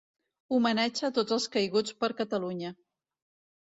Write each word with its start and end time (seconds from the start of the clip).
Homenatge 0.57 1.05
a 1.09 1.13
tots 1.19 1.37
els 1.39 1.47
caiguts 1.59 1.97
per 2.03 2.13
Catalunya. 2.25 2.77